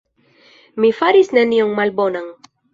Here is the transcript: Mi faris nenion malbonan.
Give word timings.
Mi 0.85 0.91
faris 1.01 1.31
nenion 1.39 1.79
malbonan. 1.81 2.29